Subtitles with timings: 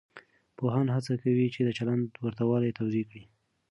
[0.57, 3.23] پوهان هڅه کوي چې د چلند ورته والی توضیح کړي.